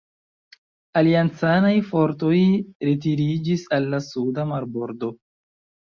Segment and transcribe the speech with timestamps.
[1.01, 2.33] Aliancanaj fortoj
[2.89, 5.13] retiriĝis al la suda marbordo.